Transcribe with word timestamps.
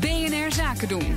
BNR 0.00 0.52
Zaken 0.52 0.88
doen. 0.88 1.16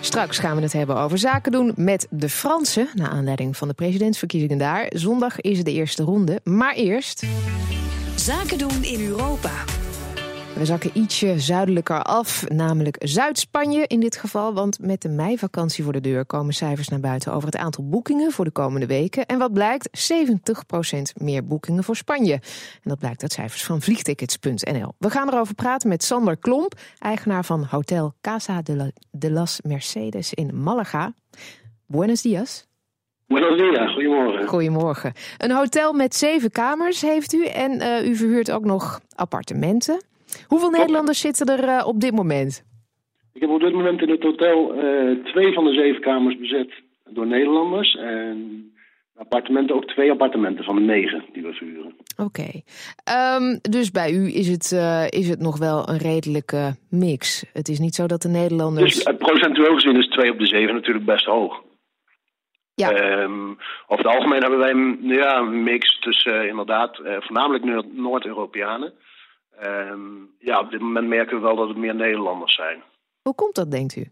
Straks 0.00 0.38
gaan 0.38 0.56
we 0.56 0.62
het 0.62 0.72
hebben 0.72 0.96
over 0.96 1.18
zaken 1.18 1.52
doen 1.52 1.72
met 1.76 2.06
de 2.10 2.28
Fransen. 2.28 2.88
Naar 2.94 3.08
aanleiding 3.08 3.56
van 3.56 3.68
de 3.68 3.74
presidentsverkiezingen 3.74 4.58
daar. 4.58 4.86
Zondag 4.88 5.40
is 5.40 5.64
de 5.64 5.72
eerste 5.72 6.02
ronde. 6.02 6.40
Maar 6.44 6.74
eerst. 6.74 7.22
Zaken 8.14 8.58
doen 8.58 8.84
in 8.84 9.00
Europa. 9.00 9.50
We 10.56 10.64
zakken 10.64 10.90
ietsje 10.94 11.38
zuidelijker 11.38 12.02
af, 12.02 12.48
namelijk 12.48 12.96
Zuid-Spanje 12.98 13.86
in 13.86 14.00
dit 14.00 14.16
geval. 14.16 14.54
Want 14.54 14.78
met 14.80 15.02
de 15.02 15.08
meivakantie 15.08 15.84
voor 15.84 15.92
de 15.92 16.00
deur 16.00 16.26
komen 16.26 16.54
cijfers 16.54 16.88
naar 16.88 17.00
buiten 17.00 17.32
over 17.32 17.46
het 17.46 17.56
aantal 17.56 17.88
boekingen 17.88 18.32
voor 18.32 18.44
de 18.44 18.50
komende 18.50 18.86
weken. 18.86 19.26
En 19.26 19.38
wat 19.38 19.52
blijkt? 19.52 20.12
70% 20.12 21.22
meer 21.22 21.46
boekingen 21.46 21.84
voor 21.84 21.96
Spanje. 21.96 22.32
En 22.32 22.40
dat 22.82 22.98
blijkt 22.98 23.22
uit 23.22 23.32
cijfers 23.32 23.64
van 23.64 23.82
vliegtickets.nl. 23.82 24.92
We 24.98 25.10
gaan 25.10 25.28
erover 25.28 25.54
praten 25.54 25.88
met 25.88 26.04
Sander 26.04 26.36
Klomp, 26.36 26.74
eigenaar 26.98 27.44
van 27.44 27.66
Hotel 27.70 28.14
Casa 28.20 28.62
de, 28.62 28.76
la, 28.76 28.90
de 29.10 29.30
las 29.30 29.60
Mercedes 29.60 30.34
in 30.34 30.62
Malaga. 30.62 31.14
Buenos 31.86 32.22
dias. 32.22 32.66
Buenos 33.26 33.58
dias, 33.58 33.92
goedemorgen. 33.92 34.46
Goedemorgen. 34.46 35.12
Een 35.38 35.52
hotel 35.52 35.92
met 35.92 36.14
zeven 36.14 36.50
kamers 36.50 37.00
heeft 37.00 37.32
u 37.32 37.46
en 37.46 37.82
uh, 37.82 38.08
u 38.08 38.16
verhuurt 38.16 38.50
ook 38.50 38.64
nog 38.64 39.00
appartementen. 39.14 40.00
Hoeveel 40.46 40.70
Nederlanders 40.70 41.20
zitten 41.20 41.46
er 41.46 41.64
uh, 41.64 41.86
op 41.86 42.00
dit 42.00 42.12
moment? 42.12 42.64
Ik 43.32 43.40
heb 43.40 43.50
op 43.50 43.60
dit 43.60 43.72
moment 43.72 44.02
in 44.02 44.10
het 44.10 44.22
hotel 44.22 44.74
uh, 44.74 45.24
twee 45.24 45.52
van 45.52 45.64
de 45.64 45.72
zeven 45.72 46.00
kamers 46.00 46.38
bezet 46.38 46.70
door 47.08 47.26
Nederlanders. 47.26 47.96
En 47.96 48.70
appartementen 49.16 49.76
ook 49.76 49.86
twee 49.86 50.10
appartementen 50.10 50.64
van 50.64 50.74
de 50.74 50.80
negen 50.80 51.24
die 51.32 51.42
we 51.42 51.52
verhuren. 51.52 51.94
Oké. 52.16 52.40
Okay. 52.40 52.64
Um, 53.36 53.58
dus 53.62 53.90
bij 53.90 54.12
u 54.12 54.34
is 54.34 54.48
het, 54.48 54.70
uh, 54.74 55.06
is 55.08 55.28
het 55.28 55.40
nog 55.40 55.58
wel 55.58 55.88
een 55.88 55.98
redelijke 55.98 56.76
mix. 56.90 57.44
Het 57.52 57.68
is 57.68 57.78
niet 57.78 57.94
zo 57.94 58.06
dat 58.06 58.22
de 58.22 58.28
Nederlanders. 58.28 58.94
Dus 58.94 59.14
procentueel 59.18 59.74
gezien 59.74 59.96
is 59.96 60.08
twee 60.08 60.30
op 60.30 60.38
de 60.38 60.46
zeven 60.46 60.74
natuurlijk 60.74 61.04
best 61.04 61.24
hoog. 61.24 61.62
Ja. 62.74 63.20
Um, 63.22 63.58
over 63.86 64.04
het 64.04 64.14
algemeen 64.14 64.40
hebben 64.40 64.58
wij 64.58 64.74
ja, 65.16 65.38
een 65.38 65.62
mix 65.62 65.98
tussen 65.98 66.48
inderdaad 66.48 66.96
voornamelijk 66.96 67.86
Noord-Europeanen. 67.92 68.92
Um, 69.64 70.34
ja, 70.38 70.60
op 70.60 70.70
dit 70.70 70.80
moment 70.80 71.08
merken 71.08 71.36
we 71.36 71.42
wel 71.42 71.56
dat 71.56 71.68
het 71.68 71.76
meer 71.76 71.94
Nederlanders 71.94 72.54
zijn. 72.54 72.82
Hoe 73.22 73.34
komt 73.34 73.54
dat, 73.54 73.70
denkt 73.70 73.96
u? 73.96 74.10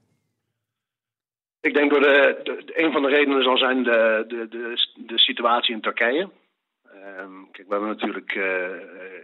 Ik 1.60 1.74
denk 1.74 1.90
door 1.90 2.00
de, 2.00 2.40
de 2.44 2.82
een 2.82 2.92
van 2.92 3.02
de 3.02 3.08
redenen 3.08 3.42
zal 3.42 3.58
zijn 3.58 3.82
de, 3.82 4.24
de, 4.28 4.48
de, 4.48 4.88
de 5.06 5.18
situatie 5.18 5.74
in 5.74 5.80
Turkije. 5.80 6.30
Um, 7.20 7.48
kijk, 7.52 7.68
we 7.68 7.74
hebben 7.74 7.88
natuurlijk 7.88 8.34
uh, 8.34 8.44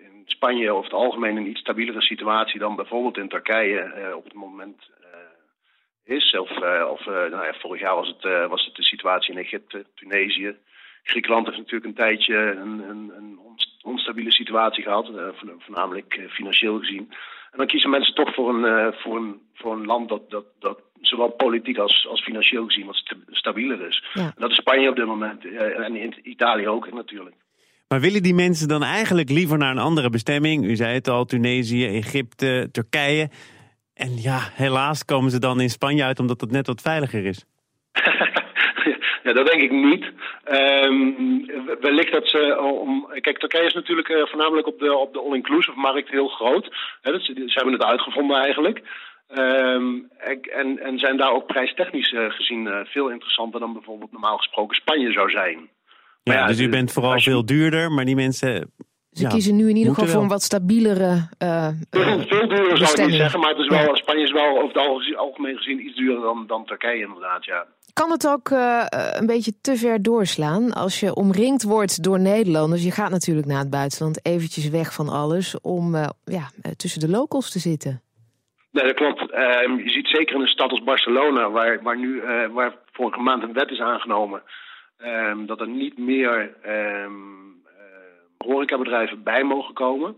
in 0.02 0.22
Spanje 0.24 0.70
over 0.70 0.84
het 0.84 0.92
algemeen 0.92 1.36
een 1.36 1.48
iets 1.48 1.60
stabielere 1.60 2.02
situatie 2.02 2.58
dan 2.58 2.76
bijvoorbeeld 2.76 3.16
in 3.16 3.28
Turkije 3.28 3.92
uh, 3.96 4.16
op 4.16 4.24
het 4.24 4.34
moment 4.34 4.91
uh, 5.00 6.16
is. 6.16 6.38
Of, 6.38 6.50
of 6.91 7.06
nou 7.06 7.44
ja, 7.44 7.54
vorig 7.54 7.80
jaar 7.80 7.94
was 7.94 8.08
het, 8.08 8.48
was 8.48 8.64
het 8.64 8.74
de 8.74 8.84
situatie 8.84 9.32
in 9.32 9.38
Egypte, 9.38 9.86
Tunesië. 9.94 10.56
Griekenland 11.02 11.46
heeft 11.46 11.58
natuurlijk 11.58 11.86
een 11.86 12.04
tijdje 12.04 12.36
een, 12.36 12.88
een, 12.88 13.12
een 13.16 13.38
onstabiele 13.82 14.32
situatie 14.32 14.82
gehad, 14.82 15.08
uh, 15.08 15.28
voornamelijk 15.58 16.16
uh, 16.16 16.30
financieel 16.30 16.78
gezien. 16.78 17.08
En 17.50 17.58
dan 17.58 17.66
kiezen 17.66 17.90
mensen 17.90 18.14
toch 18.14 18.34
voor 18.34 18.54
een, 18.54 18.64
uh, 18.64 19.00
voor 19.00 19.16
een, 19.16 19.40
voor 19.54 19.72
een 19.72 19.86
land 19.86 20.08
dat, 20.08 20.30
dat, 20.30 20.44
dat 20.58 20.80
zowel 21.00 21.28
politiek 21.28 21.78
als, 21.78 22.06
als 22.10 22.22
financieel 22.22 22.64
gezien 22.66 22.86
wat 22.86 23.14
stabieler 23.30 23.86
is. 23.86 24.04
Ja. 24.12 24.22
En 24.22 24.34
dat 24.36 24.50
is 24.50 24.56
Spanje 24.56 24.88
op 24.88 24.96
dit 24.96 25.06
moment 25.06 25.44
en 25.76 25.96
in 25.96 26.14
Italië 26.22 26.68
ook 26.68 26.92
natuurlijk. 26.92 27.36
Maar 27.88 28.00
willen 28.00 28.22
die 28.22 28.34
mensen 28.34 28.68
dan 28.68 28.82
eigenlijk 28.82 29.30
liever 29.30 29.58
naar 29.58 29.70
een 29.70 29.78
andere 29.78 30.10
bestemming? 30.10 30.64
U 30.64 30.76
zei 30.76 30.94
het 30.94 31.08
al, 31.08 31.24
Tunesië, 31.24 31.86
Egypte, 31.86 32.68
Turkije. 32.72 33.28
En 33.94 34.16
ja, 34.16 34.38
helaas 34.52 35.04
komen 35.04 35.30
ze 35.30 35.38
dan 35.38 35.60
in 35.60 35.70
Spanje 35.70 36.04
uit 36.04 36.18
omdat 36.18 36.40
het 36.40 36.50
net 36.50 36.66
wat 36.66 36.80
veiliger 36.80 37.24
is. 37.26 37.44
Ja, 39.22 39.32
dat 39.32 39.46
denk 39.46 39.62
ik 39.62 39.70
niet. 39.70 40.12
Um, 40.50 41.47
wellicht 41.81 42.12
dat 42.12 42.28
ze 42.28 42.59
om. 42.61 43.09
Kijk, 43.21 43.38
Turkije 43.38 43.66
is 43.66 43.75
natuurlijk 43.75 44.09
uh, 44.09 44.27
voornamelijk 44.27 44.66
op 44.66 44.78
de, 44.78 44.97
op 44.97 45.12
de 45.12 45.21
all-inclusive 45.21 45.78
markt 45.78 46.11
heel 46.11 46.28
groot. 46.28 46.69
He, 47.00 47.12
dat, 47.12 47.22
ze, 47.22 47.33
ze, 47.34 47.53
hebben 47.55 47.72
het 47.72 47.83
uitgevonden 47.83 48.37
eigenlijk. 48.37 48.83
Um, 49.34 50.11
en, 50.53 50.78
en 50.78 50.99
zijn 50.99 51.16
daar 51.16 51.33
ook 51.33 51.47
prijstechnisch 51.47 52.12
uh, 52.12 52.31
gezien 52.31 52.66
uh, 52.66 52.81
veel 52.84 53.11
interessanter 53.11 53.61
dan 53.61 53.72
bijvoorbeeld 53.72 54.12
normaal 54.12 54.37
gesproken 54.37 54.77
Spanje 54.77 55.12
zou 55.12 55.31
zijn. 55.31 55.69
Ja, 56.22 56.33
ja 56.33 56.47
dus 56.47 56.61
u 56.61 56.69
bent 56.69 56.93
vooral 56.93 57.15
je... 57.15 57.21
veel 57.21 57.44
duurder, 57.44 57.93
maar 57.93 58.05
die 58.05 58.17
mensen 58.17 58.72
ze 59.11 59.22
ja, 59.22 59.28
kiezen 59.28 59.56
nu 59.56 59.69
in 59.69 59.77
ieder 59.77 59.94
geval 59.94 60.09
voor 60.09 60.22
een 60.22 60.28
wat 60.28 60.43
stabielere. 60.43 61.28
Uh, 61.43 61.69
veel, 61.91 62.21
veel 62.27 62.49
duurder 62.49 62.77
zou 62.78 62.93
ik 62.93 63.06
niet 63.06 63.17
zeggen, 63.17 63.41
maar 63.41 63.50
het 63.50 63.59
is 63.59 63.67
wel, 63.67 63.84
ja. 63.84 63.94
Spanje 63.94 64.22
is 64.22 64.32
wel 64.32 64.61
over 64.61 64.81
het 64.82 65.17
algemeen 65.17 65.56
gezien 65.56 65.87
iets 65.87 65.97
duurder 65.97 66.22
dan, 66.22 66.47
dan 66.47 66.65
Turkije, 66.65 67.03
inderdaad. 67.03 67.44
Ja. 67.44 67.67
Kan 67.92 68.10
het 68.10 68.28
ook 68.28 68.48
uh, 68.48 68.84
een 69.18 69.26
beetje 69.26 69.52
te 69.60 69.76
ver 69.76 70.02
doorslaan 70.02 70.72
als 70.72 71.00
je 71.00 71.14
omringd 71.14 71.62
wordt 71.62 72.02
door 72.02 72.20
Nederlanders? 72.20 72.84
Je 72.84 72.90
gaat 72.90 73.10
natuurlijk 73.10 73.46
naar 73.46 73.58
het 73.58 73.70
buitenland 73.70 74.26
eventjes 74.26 74.68
weg 74.68 74.94
van 74.94 75.08
alles 75.08 75.60
om 75.60 75.94
uh, 75.94 76.08
ja, 76.24 76.50
tussen 76.76 77.00
de 77.00 77.08
locals 77.08 77.50
te 77.50 77.58
zitten. 77.58 78.02
Nee, 78.70 78.84
dat 78.84 78.94
klopt. 78.94 79.20
Uh, 79.20 79.84
je 79.84 79.90
ziet 79.90 80.08
zeker 80.08 80.34
in 80.34 80.40
een 80.40 80.46
stad 80.46 80.70
als 80.70 80.82
Barcelona, 80.82 81.50
waar, 81.50 81.82
waar 81.82 81.98
nu 81.98 82.22
waar 82.52 82.74
vorige 82.92 83.20
maand 83.20 83.42
een 83.42 83.52
wet 83.52 83.70
is 83.70 83.80
aangenomen, 83.80 84.42
ehm, 84.96 85.46
dat 85.46 85.60
er 85.60 85.68
niet 85.68 85.98
meer 85.98 86.54
um, 86.66 87.62
horecabedrijven 88.38 89.22
bij 89.22 89.42
mogen 89.42 89.74
komen. 89.74 90.16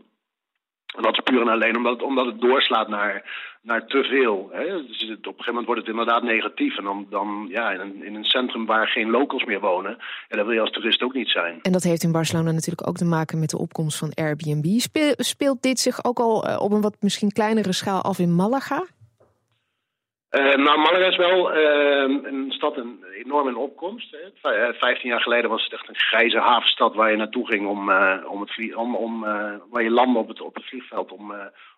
En 0.96 1.02
dat 1.02 1.12
is 1.12 1.20
puur 1.24 1.40
en 1.40 1.48
alleen 1.48 1.76
omdat 1.76 2.02
omdat 2.02 2.26
het 2.26 2.40
doorslaat 2.40 2.88
naar, 2.88 3.22
naar 3.62 3.86
te 3.86 4.02
veel. 4.02 4.48
Hè? 4.52 4.64
Dus 4.86 5.02
op 5.02 5.10
een 5.10 5.24
gegeven 5.24 5.44
moment 5.46 5.66
wordt 5.66 5.80
het 5.80 5.90
inderdaad 5.90 6.22
negatief. 6.22 6.78
En 6.78 6.84
dan, 6.84 7.06
dan 7.10 7.46
ja, 7.48 7.70
in 7.70 7.80
een, 7.80 8.04
in 8.04 8.14
een 8.14 8.24
centrum 8.24 8.66
waar 8.66 8.86
geen 8.86 9.10
locals 9.10 9.44
meer 9.44 9.60
wonen, 9.60 9.96
ja, 10.28 10.36
daar 10.36 10.44
wil 10.44 10.54
je 10.54 10.60
als 10.60 10.70
toerist 10.70 11.02
ook 11.02 11.14
niet 11.14 11.28
zijn. 11.28 11.58
En 11.62 11.72
dat 11.72 11.82
heeft 11.82 12.02
in 12.02 12.12
Barcelona 12.12 12.52
natuurlijk 12.52 12.88
ook 12.88 12.96
te 12.96 13.04
maken 13.04 13.38
met 13.38 13.50
de 13.50 13.58
opkomst 13.58 13.98
van 13.98 14.12
Airbnb. 14.14 14.80
speelt 15.16 15.62
dit 15.62 15.80
zich 15.80 16.04
ook 16.04 16.18
al 16.18 16.58
op 16.58 16.72
een 16.72 16.80
wat 16.80 16.96
misschien 17.00 17.32
kleinere 17.32 17.72
schaal 17.72 18.02
af 18.02 18.18
in 18.18 18.34
Malaga? 18.34 18.86
Uh, 20.38 20.54
nou, 20.54 20.78
Malaga 20.78 21.06
is 21.06 21.16
wel 21.16 21.56
uh, 21.56 22.22
een 22.22 22.46
stad 22.48 22.76
een, 22.76 23.04
enorm 23.24 23.48
in 23.48 23.56
opkomst. 23.56 24.10
Hè. 24.10 24.72
Vijftien 24.72 25.10
jaar 25.10 25.20
geleden 25.20 25.50
was 25.50 25.64
het 25.64 25.72
echt 25.72 25.88
een 25.88 25.96
grijze 25.96 26.38
havenstad 26.38 26.94
waar 26.94 27.10
je 27.10 27.16
naartoe 27.16 27.46
ging 27.46 27.66
om, 27.66 27.88
uh, 27.88 28.16
om 28.26 28.40
het 28.40 28.52
vlie 28.52 28.78
om, 28.78 28.94
om 28.96 29.20
waar 29.70 29.82
je 29.82 29.90
landde 29.90 30.18
op 30.18 30.28
het, 30.28 30.40
op 30.40 30.54
het 30.54 30.64
vliegveld 30.64 31.12
om, 31.12 31.32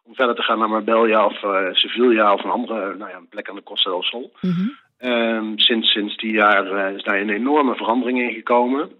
om 0.04 0.14
verder 0.14 0.34
te 0.34 0.42
gaan 0.42 0.58
naar 0.58 0.68
Marbella 0.68 1.26
of 1.26 1.38
Sevilla 1.76 2.32
of 2.32 2.44
een 2.44 2.50
andere 2.50 2.94
nou 2.96 3.10
ja, 3.10 3.16
een 3.16 3.28
plek 3.28 3.48
aan 3.48 3.54
de 3.54 3.62
Costa 3.62 3.90
del 3.90 4.02
Sol. 4.02 4.32
Mm 4.40 4.50
-hmm. 4.50 5.58
sinds, 5.58 5.92
sinds 5.92 6.16
die 6.16 6.32
jaar 6.32 6.94
is 6.94 7.02
daar 7.02 7.20
een 7.20 7.30
enorme 7.30 7.74
verandering 7.74 8.20
in 8.20 8.34
gekomen. 8.34 8.90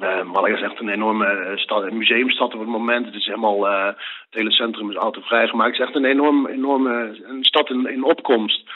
Uh, 0.00 0.22
Malaga 0.22 0.54
is 0.54 0.62
echt 0.62 0.80
een 0.80 0.88
enorme 0.88 1.52
stad, 1.54 1.82
een 1.82 1.96
museumstad 1.96 2.54
op 2.54 2.60
het 2.60 2.68
moment. 2.68 3.06
Het 3.06 3.14
is 3.14 3.26
helemaal, 3.26 3.66
uh, 3.66 3.86
het 3.86 4.30
hele 4.30 4.52
centrum 4.52 4.90
is 4.90 4.96
altijd 4.96 5.26
vrijgemaakt. 5.26 5.70
Het 5.70 5.80
is 5.80 5.86
echt 5.86 5.96
een 5.96 6.10
enorm, 6.10 6.46
enorme 6.46 7.20
een 7.24 7.44
stad 7.44 7.70
in, 7.70 7.86
in 7.86 8.04
opkomst. 8.04 8.70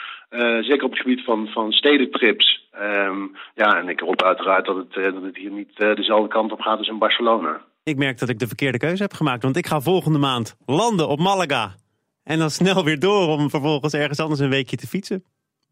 Zeker 0.59 0.83
op 0.83 0.91
het 0.91 0.99
gebied 0.99 1.23
van, 1.23 1.47
van 1.47 1.71
stedentrips. 1.71 2.69
Um, 2.81 3.35
ja, 3.55 3.77
en 3.79 3.89
ik 3.89 3.99
hoop 3.99 4.23
uiteraard 4.23 4.65
dat 4.65 4.75
het, 4.75 4.93
dat 4.93 5.23
het 5.23 5.37
hier 5.37 5.51
niet 5.51 5.77
dezelfde 5.77 6.27
kant 6.27 6.51
op 6.51 6.59
gaat 6.59 6.77
als 6.77 6.87
in 6.87 6.97
Barcelona. 6.97 7.61
Ik 7.83 7.97
merk 7.97 8.19
dat 8.19 8.29
ik 8.29 8.39
de 8.39 8.47
verkeerde 8.47 8.77
keuze 8.77 9.03
heb 9.03 9.13
gemaakt, 9.13 9.43
want 9.43 9.57
ik 9.57 9.67
ga 9.67 9.81
volgende 9.81 10.19
maand 10.19 10.57
landen 10.65 11.07
op 11.07 11.19
Malaga. 11.19 11.75
En 12.23 12.39
dan 12.39 12.49
snel 12.49 12.83
weer 12.83 12.99
door 12.99 13.27
om 13.27 13.49
vervolgens 13.49 13.93
ergens 13.93 14.19
anders 14.19 14.39
een 14.39 14.49
weekje 14.49 14.77
te 14.77 14.87
fietsen. 14.87 15.23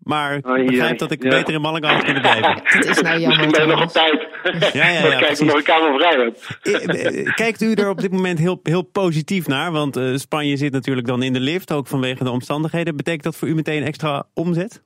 Maar 0.06 0.36
ik 0.36 0.66
begrijp 0.68 0.98
dat 0.98 1.12
ik 1.12 1.24
ja. 1.24 1.30
beter 1.30 1.54
in 1.54 1.62
Malaga 1.62 1.94
had 1.94 2.04
kunnen 2.04 2.22
blijven. 2.22 2.52
Het 2.64 2.86
is 2.86 3.02
nou 3.02 3.20
jammer. 3.20 3.38
Misschien 3.48 3.52
ben 3.52 3.62
je 3.62 3.68
nog 3.68 3.84
op 3.84 3.90
tijd. 3.90 4.28
Ja, 4.74 4.90
ja, 4.90 5.08
ja. 5.08 5.20
Kijk, 5.20 5.40
nog 5.40 5.56
een 5.56 5.64
kamer 5.64 6.00
vrij 6.00 6.24
hebt. 6.24 6.60
Eh, 6.62 7.34
kijkt 7.34 7.62
u 7.62 7.74
er 7.74 7.90
op 7.90 8.02
dit 8.02 8.12
moment 8.12 8.40
heel, 8.40 8.60
heel 8.64 8.82
positief 8.84 9.48
naar? 9.48 9.72
Want 9.72 9.98
uh, 9.98 10.16
Spanje 10.16 10.58
zit 10.58 10.72
natuurlijk 10.72 11.08
dan 11.08 11.24
in 11.24 11.34
de 11.34 11.40
lift, 11.40 11.74
ook 11.74 11.88
vanwege 11.88 12.24
de 12.24 12.30
omstandigheden. 12.30 12.96
Betekent 12.96 13.24
dat 13.24 13.36
voor 13.36 13.48
u 13.48 13.56
meteen 13.56 13.84
extra 13.84 14.24
omzet? 14.34 14.84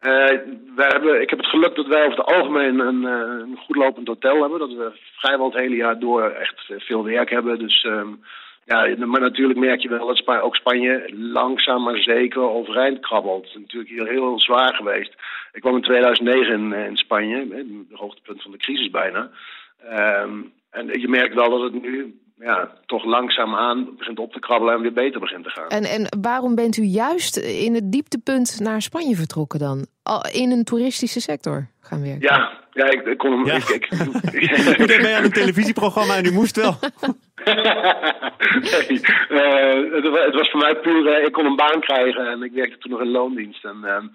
Uh, 0.00 0.12
wij 0.76 0.88
hebben, 0.88 1.20
ik 1.20 1.30
heb 1.30 1.38
het 1.38 1.48
geluk 1.48 1.74
dat 1.74 1.86
wij 1.86 2.04
over 2.04 2.18
het 2.18 2.26
algemeen 2.26 2.78
een, 2.78 3.04
een 3.04 3.58
goed 3.64 3.76
lopend 3.76 4.08
hotel 4.08 4.40
hebben. 4.40 4.58
Dat 4.58 4.72
we 4.72 4.98
vrijwel 5.16 5.46
het 5.46 5.60
hele 5.60 5.76
jaar 5.76 5.98
door 5.98 6.30
echt 6.30 6.72
veel 6.78 7.04
werk 7.04 7.30
hebben. 7.30 7.58
Dus... 7.58 7.84
Um, 7.84 8.20
ja, 8.66 9.06
maar 9.06 9.20
natuurlijk 9.20 9.58
merk 9.58 9.80
je 9.80 9.88
wel 9.88 10.06
dat 10.06 10.26
ook 10.42 10.56
Spanje 10.56 11.12
langzaam 11.14 11.82
maar 11.82 11.98
zeker 11.98 12.40
overeind 12.50 13.00
krabbelt. 13.00 13.44
Het 13.44 13.54
is 13.54 13.60
natuurlijk 13.60 13.90
hier 13.90 14.08
heel 14.08 14.40
zwaar 14.40 14.74
geweest. 14.74 15.14
Ik 15.52 15.60
kwam 15.60 15.76
in 15.76 15.82
2009 15.82 16.52
in, 16.52 16.72
in 16.72 16.96
Spanje, 16.96 17.46
het 17.50 17.98
hoogtepunt 17.98 18.42
van 18.42 18.50
de 18.50 18.56
crisis 18.56 18.90
bijna. 18.90 19.30
Um, 20.22 20.52
en 20.70 21.00
je 21.00 21.08
merkt 21.08 21.34
wel 21.34 21.50
dat 21.50 21.72
het 21.72 21.82
nu 21.82 22.20
ja, 22.38 22.72
toch 22.86 23.04
langzaamaan 23.04 23.96
begint 23.96 24.18
op 24.18 24.32
te 24.32 24.40
krabbelen 24.40 24.74
en 24.74 24.80
weer 24.80 24.92
beter 24.92 25.20
begint 25.20 25.44
te 25.44 25.50
gaan. 25.50 25.68
En, 25.68 25.84
en 25.84 26.20
waarom 26.20 26.54
bent 26.54 26.76
u 26.76 26.82
juist 26.82 27.36
in 27.36 27.74
het 27.74 27.92
dieptepunt 27.92 28.60
naar 28.60 28.82
Spanje 28.82 29.16
vertrokken 29.16 29.58
dan? 29.58 29.86
In 30.32 30.50
een 30.50 30.64
toeristische 30.64 31.20
sector 31.20 31.68
gaan 31.80 32.02
werken? 32.02 32.20
Ja, 32.20 32.52
ja 32.76 32.90
ik, 32.90 33.06
ik 33.06 33.18
kon 33.18 33.32
hem... 33.32 33.46
Ja. 33.46 33.54
Ik, 33.54 33.68
ik, 33.68 34.78
u 34.78 34.86
deed 34.86 35.02
mee 35.02 35.14
aan 35.14 35.24
een 35.24 35.32
televisieprogramma 35.32 36.16
en 36.16 36.24
u 36.24 36.32
moest 36.32 36.56
wel. 36.56 36.74
nee, 38.70 39.00
uh, 39.28 39.92
het, 39.94 40.04
het, 40.04 40.34
was 40.34 40.50
voor 40.50 40.60
mij 40.60 40.76
puur, 40.76 41.24
ik 41.24 41.32
kon 41.32 41.46
een 41.46 41.56
baan 41.56 41.80
krijgen 41.80 42.26
en 42.26 42.42
ik 42.42 42.52
werkte 42.52 42.78
toen 42.78 42.90
nog 42.90 43.00
in 43.00 43.10
loondienst. 43.10 43.64
En 43.64 43.84
ehm, 43.84 44.06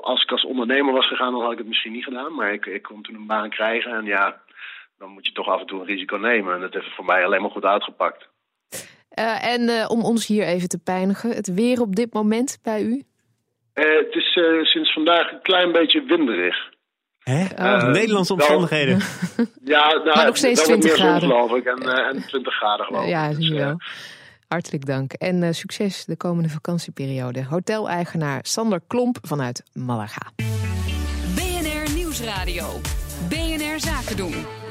als 0.00 0.22
ik 0.22 0.30
als 0.30 0.44
ondernemer 0.44 0.92
was 0.92 1.08
gegaan, 1.08 1.32
dan 1.32 1.42
had 1.42 1.52
ik 1.52 1.58
het 1.58 1.66
misschien 1.66 1.92
niet 1.92 2.04
gedaan. 2.04 2.34
Maar 2.34 2.52
ik, 2.52 2.66
ik 2.66 2.82
kon 2.82 3.02
toen 3.02 3.14
een 3.14 3.26
baan 3.26 3.50
krijgen 3.50 3.92
en 3.92 4.04
ja, 4.04 4.40
dan 4.98 5.10
moet 5.10 5.26
je 5.26 5.32
toch 5.32 5.48
af 5.48 5.60
en 5.60 5.66
toe 5.66 5.80
een 5.80 5.86
risico 5.86 6.16
nemen. 6.16 6.54
En 6.54 6.60
dat 6.60 6.72
heeft 6.72 6.94
voor 6.94 7.04
mij 7.04 7.24
alleen 7.24 7.40
maar 7.40 7.50
goed 7.50 7.64
uitgepakt. 7.64 8.28
en 9.40 9.88
om 9.88 10.04
ons 10.04 10.26
hier 10.26 10.44
even 10.44 10.68
te 10.68 10.82
pijnigen, 10.82 11.30
het 11.30 11.54
weer 11.54 11.80
op 11.80 11.96
dit 11.96 12.12
moment 12.12 12.58
bij 12.62 12.82
u? 12.82 13.04
het 13.72 14.14
is 14.14 14.32
sinds 14.62 14.92
vandaag 14.92 15.32
een 15.32 15.42
klein 15.42 15.72
beetje 15.72 16.02
winderig. 16.02 16.74
Hè? 17.30 17.44
Uh, 17.58 17.92
Nederlandse 17.92 18.32
omstandigheden. 18.32 18.98
ja, 19.64 19.92
nou, 19.92 20.16
maar 20.16 20.26
nog 20.26 20.36
steeds 20.36 20.62
20 20.62 20.92
graden. 20.92 21.20
geloof 21.20 21.52
ik. 21.52 21.64
En, 21.64 21.82
uh, 21.82 22.06
en 22.06 22.26
20 22.26 22.54
graden 22.54 22.86
geloof 22.86 23.02
ik. 23.02 23.08
Ja, 23.08 23.32
zie 23.32 23.44
je 23.44 23.50
dus, 23.50 23.58
wel. 23.58 23.76
Hartelijk 24.48 24.86
dank. 24.86 25.12
En 25.12 25.42
uh, 25.42 25.48
succes 25.50 26.04
de 26.04 26.16
komende 26.16 26.48
vakantieperiode. 26.48 27.44
Hoteleigenaar 27.44 28.40
Sander 28.42 28.80
Klomp 28.86 29.18
vanuit 29.22 29.62
Malaga. 29.72 30.32
BNR 31.34 31.94
Nieuwsradio. 31.94 32.80
BNR 33.28 33.80
Zaken 33.80 34.16
doen. 34.16 34.65